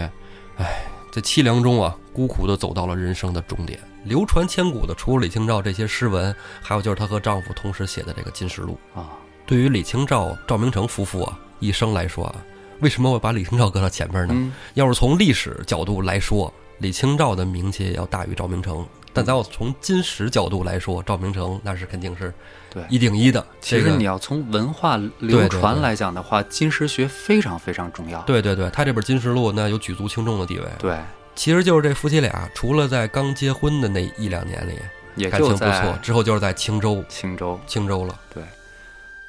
[0.57, 3.77] 哎，在凄凉中啊，孤苦的走到了人生的终点。
[4.03, 8.77] 流传千古的，除了李清照这些诗文，还有就是她和丈夫同时写的这个《金石录》。
[8.99, 9.09] 啊，
[9.45, 12.35] 对于李清照、赵明诚夫妇啊一生来说啊，
[12.79, 14.33] 为什么我把李清照搁到前面呢？
[14.35, 22.33] 嗯，要是从历史角度来说，李清照的名气要大于赵明诚，但咱要从金石角度来说，赵明诚那是肯定是
[22.71, 23.45] 对一顶一的。
[23.59, 28.19] 其实你要从文化流传来讲的话，金石学非常非常重要。
[28.23, 30.65] 对对对，他这本《金石录》那有举足轻重的地位。
[30.79, 30.97] 对，
[31.41, 34.75] 其实就是这夫妻俩，除了在刚结婚的那一两年里
[35.15, 38.15] 也感情不错，之后就是在青州，青州，青州了。
[38.32, 38.43] 对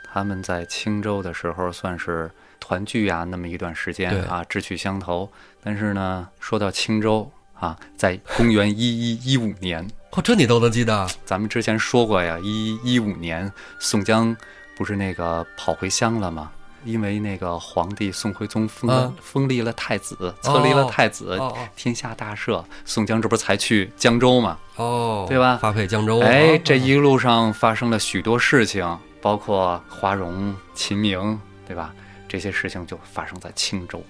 [0.05, 5.27] 他们在青州的时候算是团聚啊、那么一段时间对啊，志趣相投。
[5.64, 11.09] 但是呢，说到青州啊，在公元一一一五年， 哦，这你都能记得？
[11.25, 14.37] 咱们之前说过呀，一一五年宋江
[14.77, 16.53] 不是那个跑回乡了吗？
[16.85, 22.64] 因为那个皇帝宋徽宗封封立了太子，册立了太子，哦天下大赦。
[22.85, 24.59] 宋江这不是才去江州吗？
[24.77, 26.21] 哦哦，对吧发配江州。
[26.21, 31.92] 哎，啊这一路上发生了许多事情，包括花荣、秦明，对吧？
[32.29, 34.03] 这些事情就发生在青州。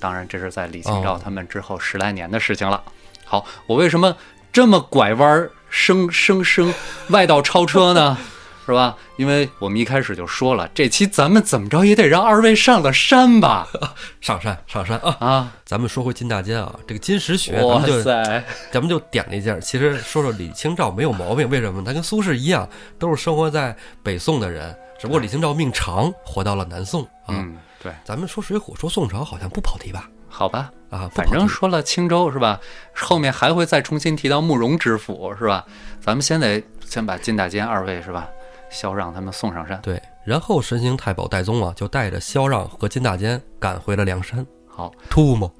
[0.00, 2.82] 当然，这是在李清照哦他们之后十来年的事情了。
[3.24, 4.16] 好，我为什么
[4.52, 6.74] 这么拐弯儿，生生生
[7.10, 8.18] 外道超车呢？
[8.72, 8.96] 是吧？
[9.16, 13.68] 因为我们一开始就说了，这期咱们怎么着也得让二位上了山吧？
[14.22, 15.16] 上山上山啊！
[15.20, 19.60] 啊，咱们说回金大坚啊，这个金石学，咱们就，咱们就点了一件。
[19.60, 21.84] 其实说说李清照没有毛病，为什么呢？
[21.86, 22.66] 他跟苏轼一样，
[22.98, 27.28] 都是生活在北宋的人，只不过李清照命长，活到了南宋啊。
[27.28, 30.08] 嗯，对，咱们说水浒，说宋朝，好像不跑题吧？
[30.34, 32.58] 好吧，啊，反正说了青州是吧？
[32.94, 35.62] 后面还会再重新提到慕容知府是吧？
[36.00, 38.26] 咱们先得先把金大坚二位是吧，
[38.72, 39.78] 萧让他们送上山。
[39.82, 40.02] 对。
[40.24, 44.44] 然后神行太保戴宗啊，就带着萧让和金大坚赶回了梁山。
[44.66, 45.50] 好，突兀吗？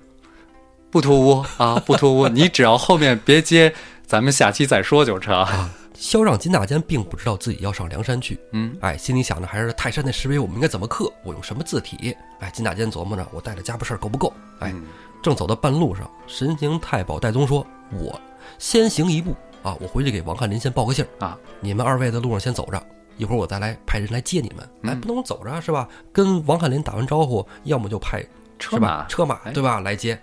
[0.91, 3.73] 不突兀啊， 不突兀，你只要后面别接，
[4.07, 5.47] 咱们下期再说就成。
[5.95, 12.17] 萧让、金大坚并不知道自己要上梁山去，嗯，哎，心里想着还是泰山那石碑我们应该怎么刻，我用什么字体？
[12.41, 14.33] 哎，金大坚琢磨着我带着家伙事儿够不够？
[14.61, 14.85] 哎，嗯
[15.23, 18.21] 正走到半路上，神行太保戴宗说：“我
[18.59, 22.83] 先行一步啊，我回去给王翰林先报个信儿啊，你们二位在路上先走着，
[23.17, 24.65] 一会儿我再来派人来接你们。
[24.83, 25.89] 哎，嗯不能走着是吧？
[26.13, 28.25] 跟王翰林打完招呼，要么就派
[28.59, 29.07] 车马？
[29.07, 29.81] 车马哎对吧？
[29.81, 30.19] 来接。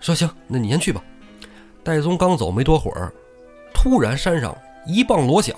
[0.00, 1.02] 说行，那你先去吧。
[1.84, 3.12] 戴宗刚走没多会儿，
[3.74, 5.56] 突然山上一棒锣响，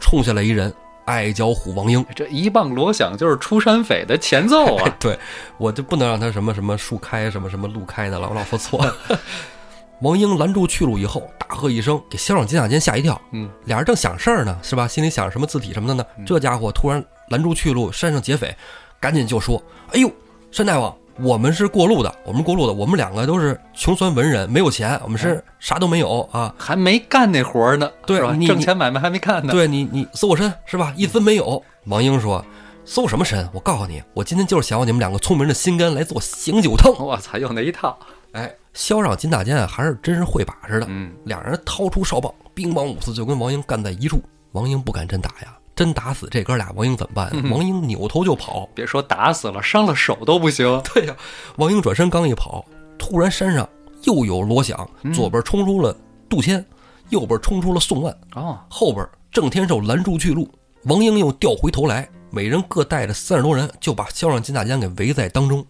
[0.00, 0.72] 冲下来一人，
[1.06, 2.04] 矮脚虎王英。
[2.14, 4.94] 这一棒锣响就是出山匪的前奏啊！
[4.98, 5.18] 对
[5.56, 8.84] 我就不能让他什么什么树开什么什么路开的了，我老说错。
[10.00, 13.20] 王英拦住去路以后，大喝一声，给肖让、金大坚吓一跳。
[13.32, 14.86] 嗯，俩人正想事儿呢，是吧？
[14.86, 16.04] 心里想什么字体什么的呢？
[16.24, 18.54] 这家伙突然拦住去路，山上劫匪，
[19.00, 19.60] 赶紧就说
[19.92, 20.08] ：“哎呦，
[20.52, 26.54] 山大王，我们是过路的，我们过路的，我们两个都是穷酸文人，没有钱，我们是啥都没有啊。
[26.56, 29.52] 还没干那活儿呢，对你挣钱买卖还没干呢。
[29.52, 30.94] 对你，你搜我身是吧？
[30.96, 32.44] 一分没有。”王英说
[32.84, 33.48] ：“搜什么身？
[33.52, 37.98] 我告诉你，我今天就是想要你们两个聪明人的心肝来做醒酒汤。”我操，又那一套。
[38.32, 40.86] 哎，萧让、金大坚啊，还是真是会把式的。
[40.88, 44.22] 嗯，两人掏出哨棒，兵乓五四就跟王英干在一处。
[44.52, 47.28] 王英不敢真打呀，真打死这哥俩，王英怎么办？
[47.50, 48.68] 王英扭头就跑。
[48.76, 50.80] 别说打死了，伤了手都不行。
[50.94, 51.16] 对呀、
[51.56, 52.64] 王英转身刚一跑，
[52.96, 53.68] 突然山上
[54.04, 55.94] 又有锣响，左边冲出了
[56.28, 56.64] 杜迁，
[57.08, 60.48] 右边冲出了宋万，哦，后边郑天寿拦住去路。
[60.84, 65.66] 王英又调回头来，每人各带着三十多人，就把萧让、金大坚给围在当中。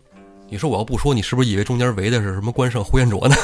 [0.50, 3.36] 你说我要不说，你是不是以为中间围的是什么关胜、呼延灼呢？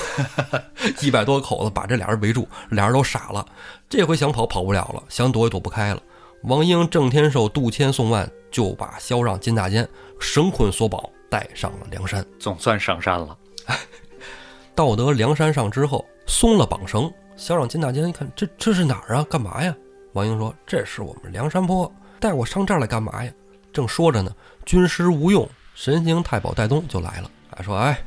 [1.03, 3.47] 一百多口子把这俩人围住，俩人都傻了。
[3.89, 6.03] 这回想跑跑不了了，想躲也躲不开了。
[6.45, 9.87] 王英、郑天寿、杜迁、宋万就把萧让、金大坚
[10.19, 12.25] 绳捆索绑，带上了梁山。
[12.39, 13.37] 总算上山了。
[14.75, 19.27] 到得梁山上之后，松了绑绳，萧让、金大坚一看，这这是哪儿啊？
[19.29, 19.75] 干嘛呀？
[20.15, 21.91] 王英说：“这是我们梁山坡，
[22.21, 23.33] 带我上这儿来干嘛呀？”
[23.73, 24.33] 正说着呢，
[24.65, 27.99] 军师吴用、神行太保戴宗就来了，啊，说：“哎，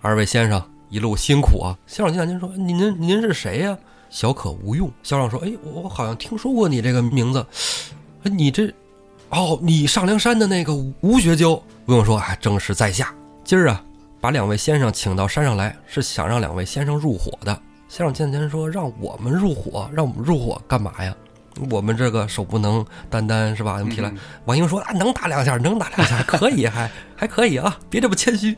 [0.00, 3.76] 二位先生一路辛苦啊！”校长、金大坚说：“您您您是谁呀、
[4.08, 4.90] 小可吴用。
[5.02, 7.44] 萧让说：“哎，我好像听说过你这个名字，
[8.22, 8.72] 你这，
[9.30, 13.12] 哦，你上梁山的那个吴学究。”吴用说：“哎，正是在下，
[13.44, 13.84] 今儿啊。”
[14.20, 17.60] 把两位先生请到山上来，是想让两位先生入伙的。
[17.88, 21.12] 先生见前说：“让我们入伙，让我们入伙干嘛呀？
[21.70, 23.78] 我们这个手不能单单是吧？
[23.78, 24.12] 怎么提来？”
[24.46, 28.56] 王英说：“啊，能打两下，能打两下，可以，还 还可以啊，别这么谦虚。”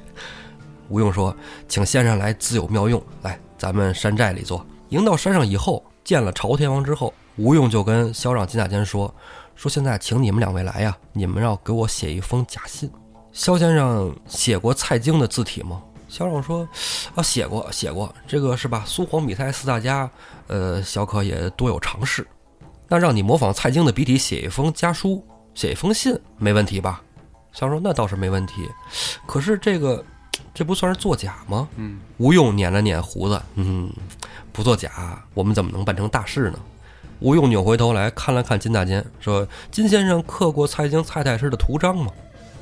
[0.88, 1.34] 吴用说
[1.68, 9.12] ：“请先生来自有妙用，来咱们山寨里坐。”迎到山上以后，见了朝天王之后，吴用就跟萧让、金大坚说
[9.56, 12.90] ：“说现在请你们两位来呀，你们要给我写一封假信。”
[13.32, 15.82] 萧先生写过蔡京的字体吗？
[16.06, 16.68] 萧让说
[17.16, 18.14] ：“啊，写过，写过。
[18.28, 18.84] 这个是吧？
[18.86, 20.08] 苏黄米蔡四大家，
[20.46, 22.24] 呃，小可也多有尝试。
[22.94, 25.20] 那让你模仿蔡京的笔体写一封家书，
[25.52, 27.02] 写一封信，没问题吧？”
[27.52, 28.68] 萧说：“那倒是没问题。
[29.26, 30.04] 可是这个，
[30.54, 33.90] 这不算是作假吗？”嗯，吴用捻了捻胡子，嗯，
[34.52, 36.58] 不作假，我们怎么能办成大事呢？
[37.18, 42.12] 吴用扭回头来看了看金大坚，说：“金先生刻过蔡京蔡太师的图章吗？”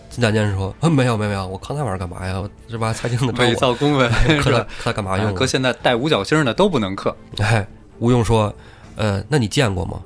[0.08, 2.42] 金大坚说：“啊，没有没有没有，我看那玩意儿干嘛呀？
[2.70, 2.90] 是吧？
[2.90, 5.30] 蔡京的章伪造公文 刻它干嘛用啊？
[5.30, 7.14] 啊搁现在带五角星的都不能刻。
[7.36, 7.66] 哎，
[7.98, 8.50] 吴用说
[8.96, 10.00] ：“呃，那你见过吗？”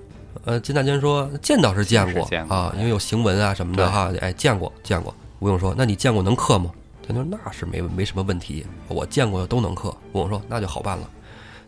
[0.47, 4.13] 呃，金大坚说：“见倒是见过见过啊，因为有行文啊什么的对哈。
[4.21, 6.71] 哎，见过见过。”吴用说：“那你见过能刻吗？”
[7.07, 11.11] 他说：“那是没没什么问题，我见过的都能刻。”吴用说：“那就好办了，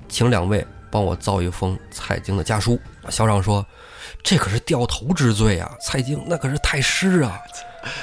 [0.09, 3.67] 请两位帮我造一封蔡京的家书。”萧让说
[4.23, 5.69] ：“这可是掉头之罪啊！
[5.81, 7.37] 蔡京那可是太师啊，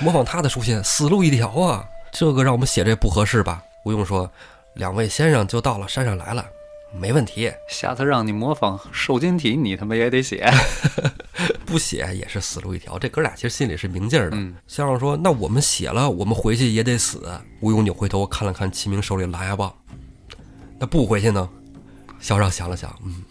[0.02, 1.86] 模仿他的书信，死路一条啊！
[2.12, 4.30] 这个让我们写这不合适吧？”吴用说
[4.76, 6.46] ：“两位先生就到了山上来了，
[7.00, 7.52] 没问题。
[7.70, 10.50] 下次让你模仿瘦金体，你他妈也得写。
[11.66, 12.98] 不写也是死路一条。
[12.98, 14.38] 这哥俩其实心里是明镜儿的。
[14.38, 17.30] 嗯萧让说：“那我们写了，我们回去也得死。”
[17.62, 19.74] 吴勇扭回头看了看齐明手里狼牙棒，
[20.80, 21.50] 那不回去呢？
[22.20, 23.24] 肖让想了想，嗯，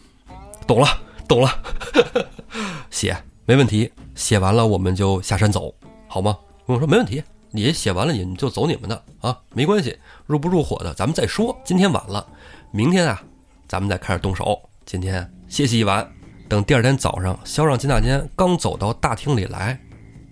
[0.67, 0.87] 懂了，
[1.27, 1.51] 懂了，
[2.91, 5.75] 写没问题，写完了我们就下山走，
[6.07, 6.37] 好吗？
[6.67, 11.59] 吴用说：“没问题，你写完了你们就走你们的啊，没关系，入不入伙的咱们再说。
[11.65, 12.27] 今天晚了，
[12.71, 13.23] 明天啊，
[13.69, 14.59] 咱们再开始动手。
[14.85, 16.07] 今天歇息一晚，
[16.49, 19.79] 等第二天早上，萧让金大坚刚走到大厅里来，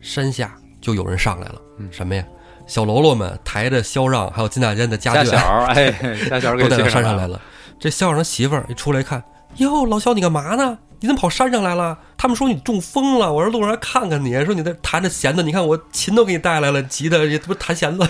[0.00, 1.60] 山下就有人上来了。
[1.90, 2.24] 什么呀？
[2.66, 5.90] 小喽啰们抬着萧让还有金大坚的家眷，家小儿， 哎，
[6.28, 7.40] 家小儿给都带到山上来了。
[7.80, 9.22] 这萧让的媳妇儿一出来一看，
[9.56, 10.78] 哟，老萧你干嘛呢？
[11.00, 11.98] 你怎么跑山上来了？
[12.16, 18.08] 他们说你中风了，我说路上来看看你，说你在弹着弦子，你看我琴都给你带来了，急的也不是弹弦子。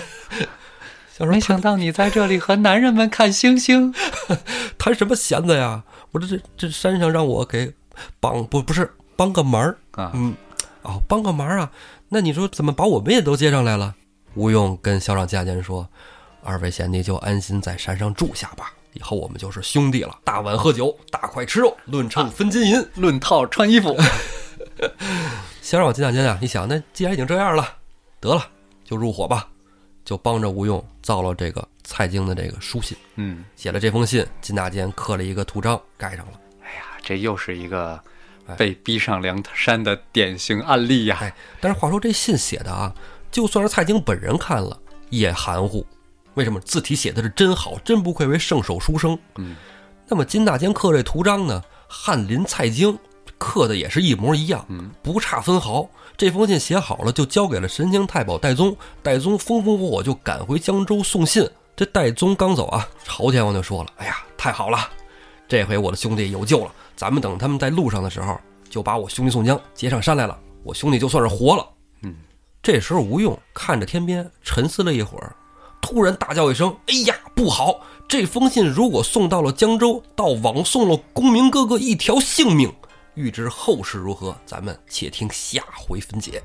[1.15, 3.93] 萧说没想到你在这里和男人们看星星。
[4.79, 5.83] 谈什么闲子呀？
[6.11, 7.71] 我说这这山上让我给
[8.19, 10.33] 帮不不是帮个忙啊嗯，
[10.81, 11.69] 哦，帮个忙啊？
[12.09, 13.93] 那你说怎么把我们也都接上来了？
[14.33, 15.87] 吴用跟校长家人说
[16.43, 20.17] ：“二位贤弟就安心在山上住下吧，以后我们就是兄弟了。
[20.23, 22.83] 大碗喝酒，大块吃肉，论秤分金银。
[22.95, 23.95] 论套穿衣服，
[25.61, 27.77] 萧让金大坚啊，一想，那既然已经这样了，
[28.19, 28.47] 得了，
[28.83, 29.47] 就入伙吧，
[30.05, 36.39] 就帮着吴用造了这个蔡京的这个书信，嗯，写了这封信，金大坚刻了一个图章，盖上了。
[36.61, 37.99] 哎呀，这又是一个
[38.47, 41.17] 哎被逼上梁山的典型案例呀。
[41.21, 42.93] 哎，但是话说这信写的啊，
[43.31, 44.79] 就算是蔡京本人看了
[45.09, 45.85] 也含糊。
[46.35, 46.59] 为什么？
[46.61, 49.17] 字体写的是真好，真不愧为圣手书生。
[49.35, 49.55] 嗯，
[50.07, 52.97] 那么金大坚刻这图章呢，翰林蔡京
[53.43, 55.85] 刻的也是一模一样，嗯，不差分毫。
[56.15, 58.75] 这封信写好了，就交给了神行太保戴宗。
[59.01, 61.47] 戴宗风风火火就赶回江州送信。
[61.75, 64.77] 这戴宗刚走啊，朝天王就说了：“哎呀，太好了，
[65.47, 66.71] 这回我的兄弟有救了。
[66.95, 68.39] 咱们等他们在路上的时候，
[68.69, 71.67] 就把我兄弟宋江接上山来了，我兄弟就算是活了。”
[72.03, 72.15] 嗯，
[72.61, 75.35] 这时候吴用看着天边，沉思了一会儿，
[75.81, 77.81] 突然大叫一声：“哎呀，不好！
[78.07, 82.71] 这封信如果送到了江州，倒枉送了公明哥哥一条性命。
[83.15, 86.41] 欲知后事如何，咱们且听下回分解。